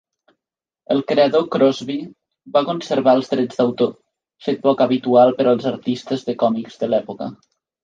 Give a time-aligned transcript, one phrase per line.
[0.93, 1.97] El creador Crosby
[2.55, 3.93] va conservar els drets d'autor,
[4.47, 7.33] fet poc habitual per als artistes de còmics de l'època.